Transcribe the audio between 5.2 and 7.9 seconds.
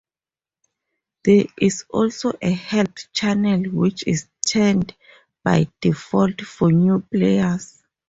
by default for new players.